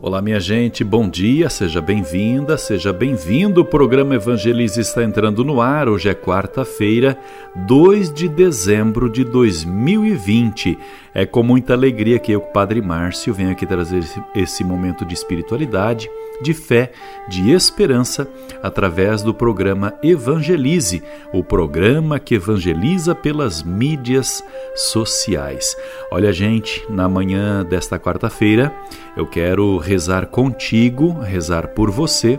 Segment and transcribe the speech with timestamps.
[0.00, 3.62] Olá, minha gente, bom dia, seja bem-vinda, seja bem-vindo.
[3.62, 5.88] O programa Evangelize está entrando no ar.
[5.88, 7.18] Hoje é quarta-feira,
[7.66, 10.78] 2 de dezembro de 2020.
[11.12, 14.04] É com muita alegria que eu, Padre Márcio, venho aqui trazer
[14.36, 16.08] esse, momento de espiritualidade,
[16.40, 16.92] de fé,
[17.28, 18.28] de esperança,
[18.62, 24.44] através do programa Evangelize, o programa que evangeliza pelas mídias
[24.76, 25.76] sociais.
[26.12, 28.72] Olha, gente, na manhã desta quarta-feira,
[29.16, 32.38] eu quero rezar contigo, rezar por você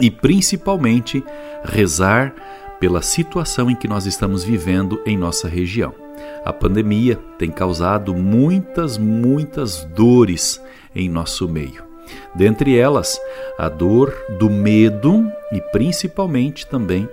[0.00, 1.22] e principalmente
[1.64, 2.32] rezar
[2.78, 5.92] pela situação em que nós estamos vivendo em nossa região.
[6.44, 10.62] A pandemia tem causado muitas, muitas dores
[10.94, 11.84] em nosso meio.
[12.34, 13.20] Dentre elas,
[13.58, 17.08] a dor do medo e principalmente também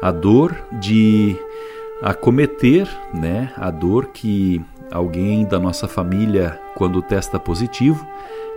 [0.00, 1.36] a dor de
[2.02, 4.60] acometer, né, a dor que
[4.90, 8.06] alguém da nossa família quando testa positivo,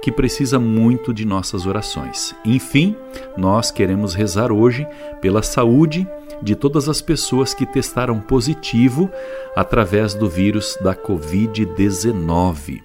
[0.02, 2.36] que precisa muito de nossas orações.
[2.46, 2.96] Enfim,
[3.36, 4.88] nós queremos rezar hoje
[5.22, 6.08] pela saúde
[6.42, 9.10] de todas as pessoas que testaram positivo
[9.56, 12.82] através do vírus da Covid-19.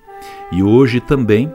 [0.53, 1.53] E hoje também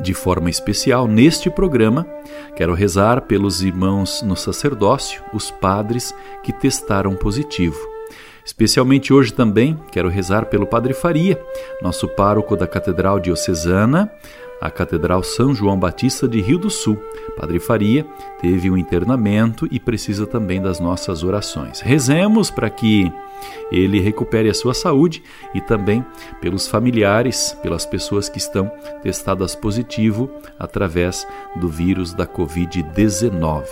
[0.00, 2.06] de forma especial, neste programa,
[2.54, 7.78] quero rezar pelos irmãos no sacerdócio, os padres que testaram positivo.
[8.44, 11.38] Especialmente hoje também quero rezar pelo Padre Faria,
[11.82, 14.10] nosso pároco da Catedral Diocesana,
[14.60, 16.98] a Catedral São João Batista de Rio do Sul.
[17.36, 18.06] Padre Faria
[18.40, 21.80] teve um internamento e precisa também das nossas orações.
[21.80, 23.12] Rezemos para que
[23.70, 25.22] ele recupere a sua saúde
[25.54, 26.04] e também
[26.40, 28.70] pelos familiares, pelas pessoas que estão
[29.02, 33.64] testadas positivo através do vírus da Covid-19.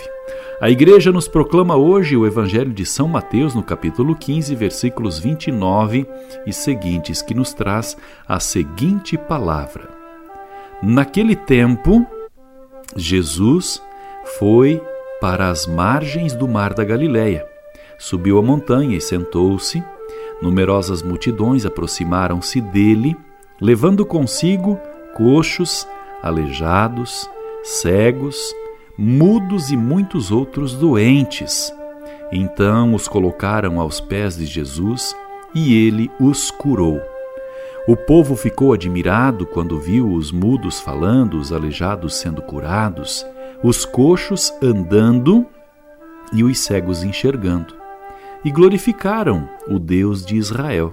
[0.59, 6.07] A igreja nos proclama hoje o Evangelho de São Mateus, no capítulo 15, versículos 29
[6.45, 7.95] e seguintes, que nos traz
[8.27, 9.96] a seguinte palavra:
[10.81, 12.05] Naquele tempo,
[12.95, 13.81] Jesus
[14.37, 14.81] foi
[15.19, 17.47] para as margens do mar da Galileia.
[17.97, 19.83] Subiu a montanha e sentou-se.
[20.39, 23.17] Numerosas multidões aproximaram-se dele,
[23.59, 24.79] levando consigo
[25.15, 25.87] coxos,
[26.21, 27.27] aleijados,
[27.63, 28.37] cegos,
[28.95, 31.73] mudos e muitos outros doentes.
[32.31, 35.15] Então os colocaram aos pés de Jesus
[35.55, 37.01] e ele os curou.
[37.87, 43.25] O povo ficou admirado quando viu os mudos falando, os aleijados sendo curados,
[43.63, 45.45] os coxos andando
[46.33, 47.73] e os cegos enxergando.
[48.43, 50.91] E glorificaram o Deus de Israel.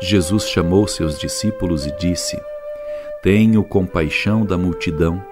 [0.00, 2.40] Jesus chamou seus discípulos e disse:
[3.22, 5.22] Tenho compaixão da multidão,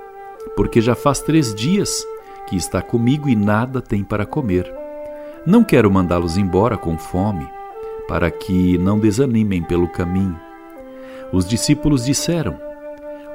[0.54, 2.04] porque já faz três dias
[2.46, 4.70] que está comigo e nada tem para comer.
[5.46, 7.48] Não quero mandá-los embora com fome,
[8.06, 10.45] para que não desanimem pelo caminho
[11.36, 12.58] os discípulos disseram: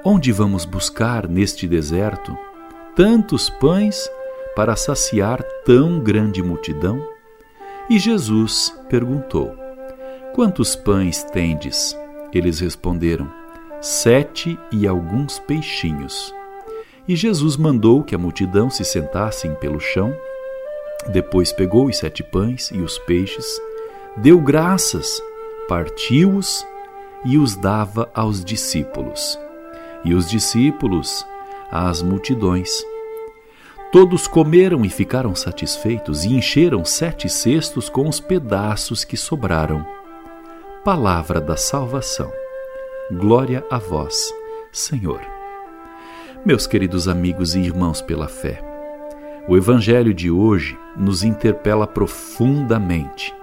[0.03, 2.35] Onde vamos buscar neste deserto
[2.95, 4.09] tantos pães
[4.55, 6.99] para saciar tão grande multidão?
[7.89, 9.55] E Jesus perguntou:
[10.33, 11.95] Quantos pães tendes?
[12.33, 13.31] Eles responderam:
[13.79, 16.33] Sete e alguns peixinhos.
[17.07, 20.15] E Jesus mandou que a multidão se sentassem pelo chão.
[21.11, 23.59] Depois pegou os sete pães e os peixes,
[24.17, 25.19] deu graças,
[25.67, 26.63] partiu-os
[27.23, 29.37] e os dava aos discípulos,
[30.03, 31.25] e os discípulos
[31.71, 32.69] às multidões.
[33.91, 39.85] Todos comeram e ficaram satisfeitos, e encheram sete cestos com os pedaços que sobraram.
[40.83, 42.31] Palavra da salvação.
[43.11, 44.33] Glória a vós,
[44.71, 45.21] Senhor.
[46.45, 48.63] Meus queridos amigos e irmãos pela fé,
[49.47, 53.35] o Evangelho de hoje nos interpela profundamente.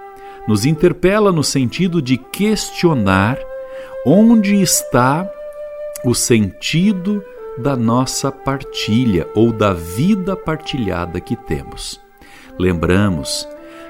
[0.47, 3.37] Nos interpela no sentido de questionar
[4.05, 5.29] Onde está
[6.05, 7.21] o sentido
[7.57, 11.99] da nossa partilha ou da vida partilhada que temos?
[12.57, 13.45] Lembramos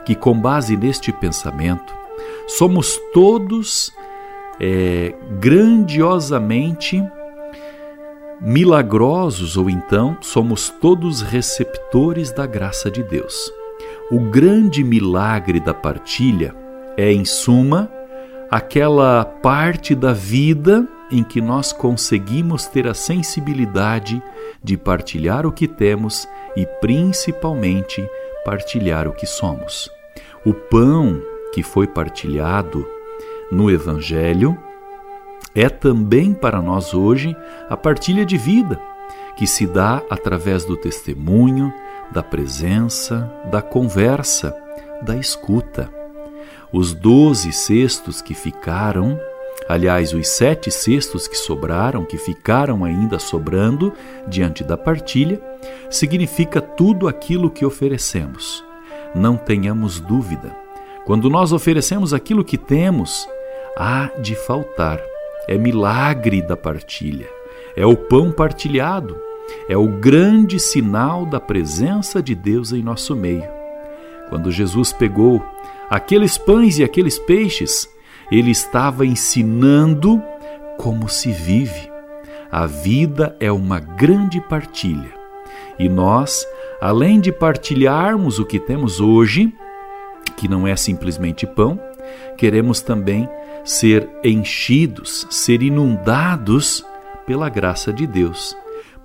[0.06, 1.94] que, com base neste pensamento,
[2.48, 3.94] somos todos
[4.60, 7.04] é, grandiosamente
[8.42, 13.54] milagrosos, ou então somos todos receptores da graça de Deus.
[14.10, 16.56] O grande milagre da partilha
[16.98, 17.92] é, em suma,
[18.50, 24.22] aquela parte da vida em que nós conseguimos ter a sensibilidade
[24.64, 28.08] de partilhar o que temos e principalmente
[28.46, 29.90] partilhar o que somos.
[30.46, 31.22] O pão
[31.54, 32.86] que foi partilhado
[33.52, 34.58] no Evangelho
[35.56, 37.36] é também para nós hoje
[37.70, 38.80] a partilha de vida
[39.36, 41.74] que se dá através do testemunho,
[42.12, 44.54] da presença, da conversa,
[45.02, 45.99] da escuta.
[46.72, 49.20] Os doze cestos que ficaram,
[49.68, 53.92] aliás, os sete cestos que sobraram, que ficaram ainda sobrando
[54.28, 55.42] diante da partilha,
[55.90, 58.64] significa tudo aquilo que oferecemos.
[59.16, 60.56] Não tenhamos dúvida.
[61.06, 63.28] Quando nós oferecemos aquilo que temos,
[63.76, 65.02] há de faltar.
[65.48, 67.28] É milagre da partilha.
[67.76, 69.20] É o pão partilhado.
[69.68, 73.48] É o grande sinal da presença de Deus em nosso meio.
[74.30, 75.44] Quando Jesus pegou
[75.90, 77.90] aqueles pães e aqueles peixes,
[78.32, 80.22] ele estava ensinando
[80.78, 81.90] como se vive.
[82.52, 85.14] A vida é uma grande partilha.
[85.78, 86.46] E nós,
[86.82, 89.54] além de partilharmos o que temos hoje,
[90.36, 91.80] que não é simplesmente pão,
[92.38, 93.30] queremos também
[93.64, 96.86] ser enchidos, ser inundados
[97.26, 98.56] pela graça de Deus.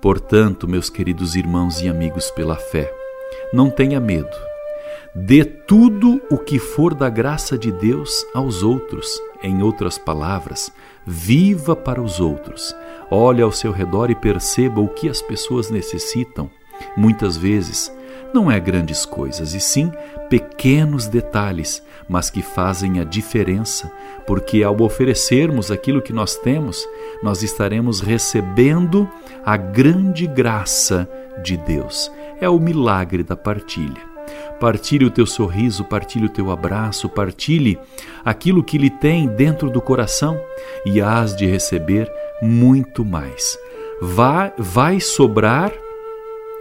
[0.01, 2.91] Portanto, meus queridos irmãos e amigos pela fé,
[3.53, 4.54] não tenha medo.
[5.17, 9.07] Dê tudo o que for da graça de Deus aos outros.
[9.41, 10.69] Em outras palavras,
[11.07, 12.75] viva para os outros.
[13.09, 16.51] Olhe ao seu redor e perceba o que as pessoas necessitam.
[16.97, 17.89] Muitas vezes,
[18.33, 19.89] não é grandes coisas, e sim
[20.29, 23.89] pequenos detalhes, mas que fazem a diferença,
[24.27, 26.85] porque ao oferecermos aquilo que nós temos,
[27.23, 29.09] nós estaremos recebendo
[29.45, 31.09] a grande graça
[31.41, 32.11] de Deus.
[32.41, 34.14] É o milagre da partilha.
[34.59, 37.77] Partilhe o teu sorriso, partilhe o teu abraço, partilhe
[38.23, 40.39] aquilo que lhe tem dentro do coração
[40.85, 42.11] e hás de receber
[42.41, 43.57] muito mais.
[44.01, 45.71] Vai, vai sobrar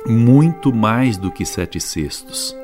[0.07, 2.57] muito mais do que sete cestos.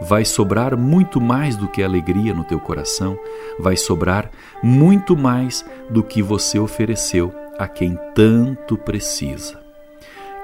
[0.00, 3.18] Vai sobrar muito mais do que alegria no teu coração,
[3.58, 4.30] vai sobrar
[4.62, 9.58] muito mais do que você ofereceu a quem tanto precisa.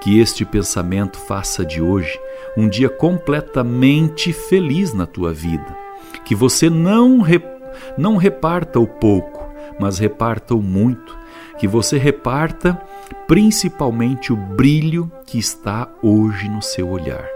[0.00, 2.19] Que este pensamento faça de hoje
[2.57, 5.77] um dia completamente feliz na tua vida.
[6.25, 7.21] Que você não,
[7.97, 11.17] não reparta o pouco, mas reparta o muito.
[11.59, 12.81] Que você reparta
[13.27, 17.27] principalmente o brilho que está hoje no seu olhar.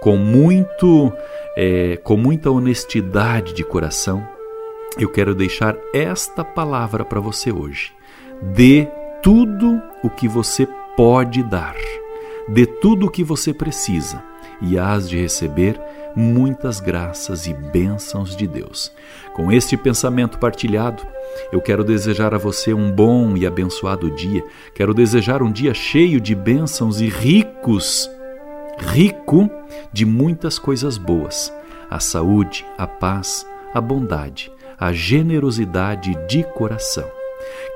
[0.00, 1.12] Com muito,
[1.56, 4.26] é, com muita honestidade de coração,
[4.98, 7.92] eu quero deixar esta palavra para você hoje.
[8.42, 8.86] Dê
[9.22, 11.76] tudo o que você pode dar.
[12.48, 14.31] Dê tudo o que você precisa
[14.62, 15.80] e hás de receber
[16.14, 18.92] muitas graças e bênçãos de Deus.
[19.34, 21.02] Com este pensamento partilhado,
[21.50, 24.44] eu quero desejar a você um bom e abençoado dia.
[24.74, 28.10] Quero desejar um dia cheio de bênçãos e ricos,
[28.78, 29.50] rico
[29.92, 31.52] de muitas coisas boas:
[31.90, 37.21] a saúde, a paz, a bondade, a generosidade de coração.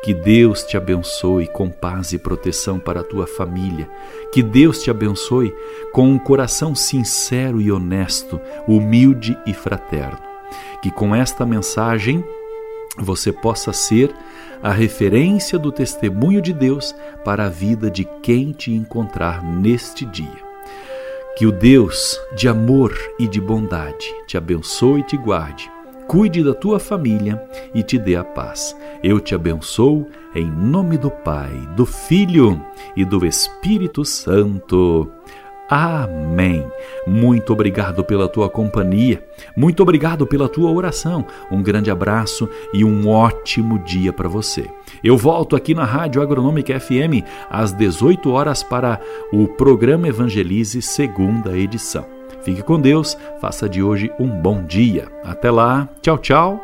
[0.03, 3.89] Que Deus te abençoe com paz e proteção para a tua família.
[4.33, 5.53] Que Deus te abençoe
[5.93, 10.19] com um coração sincero e honesto, humilde e fraterno.
[10.81, 12.25] Que com esta mensagem
[12.99, 14.15] você possa ser
[14.63, 16.95] a referência do testemunho de Deus
[17.25, 20.47] para a vida de quem te encontrar neste dia.
[21.37, 25.76] Que o Deus de amor e de bondade te abençoe e te guarde
[26.07, 27.43] cuide da tua família
[27.75, 28.77] e te dê a paz.
[29.03, 32.61] Eu te abençoo em nome do Pai, do Filho
[32.97, 35.11] e do Espírito Santo.
[35.69, 36.65] Amém.
[37.07, 39.25] Muito obrigado pela tua companhia,
[39.57, 41.25] muito obrigado pela tua oração.
[41.51, 44.71] Um grande abraço e um ótimo dia para você.
[45.03, 49.01] Eu volto aqui na Rádio Agronômica FM às 18 horas para
[49.33, 52.16] o programa Evangelize, segunda edição.
[52.47, 55.09] Fique com Deus, faça de hoje um bom dia.
[55.25, 56.61] Até lá, tchau, tchau.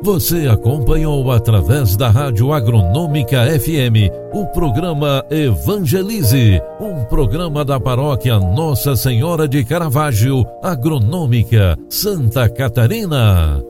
[0.00, 8.94] Você acompanhou através da Rádio Agronômica FM o programa Evangelize, um programa da paróquia Nossa
[8.94, 13.60] Senhora de Caravaggio, Agronômica, Santa Catarina.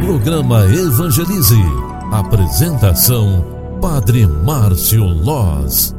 [0.00, 1.60] Programa Evangelize.
[2.12, 3.44] Apresentação
[3.80, 5.97] Padre Márcio Loz.